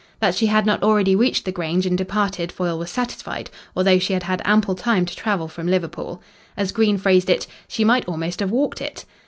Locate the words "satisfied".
2.89-3.51